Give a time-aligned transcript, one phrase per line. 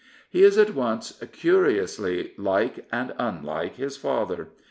[0.31, 4.47] He is at once curiously like and unlike his father.